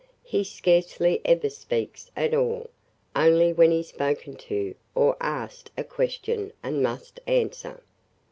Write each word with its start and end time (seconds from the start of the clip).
He 0.23 0.43
scarcely 0.43 1.21
ever 1.23 1.47
speaks 1.47 2.09
at 2.15 2.33
all, 2.33 2.71
only 3.15 3.53
when 3.53 3.69
he 3.69 3.83
's 3.83 3.89
spoken 3.89 4.35
to 4.37 4.73
or 4.95 5.15
asked 5.21 5.69
a 5.77 5.83
question 5.83 6.53
and 6.63 6.81
must 6.81 7.19
answer. 7.27 7.83